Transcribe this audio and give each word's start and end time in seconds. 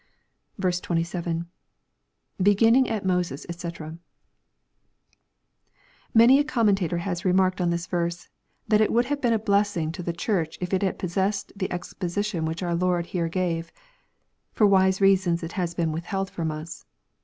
27.— 0.59 1.45
[Beginning 2.41 2.89
at 2.89 3.03
AfoseSj 3.03 3.45
(kc] 3.71 3.99
Many 6.11 6.39
a 6.39 6.43
commentator 6.43 6.97
has 6.97 7.23
remarked 7.23 7.61
on 7.61 7.69
this 7.69 7.85
verse, 7.85 8.27
that 8.67 8.81
it 8.81 8.91
would 8.91 9.05
have 9.05 9.21
been 9.21 9.31
a 9.31 9.37
blessing 9.37 9.91
to 9.91 10.01
the 10.01 10.11
Church 10.11 10.57
if 10.59 10.73
it 10.73 10.81
had 10.81 10.97
possessed 10.97 11.51
the 11.55 11.71
exposition 11.71 12.45
which 12.45 12.63
our 12.63 12.73
Lord 12.73 13.05
here 13.13 13.29
gave. 13.29 13.71
For 14.53 14.65
wise 14.65 15.01
reasons 15.01 15.43
it 15.43 15.51
has 15.51 15.75
been 15.75 15.91
withheld 15.91 16.31
fi'om 16.31 16.49
us. 16.49 16.83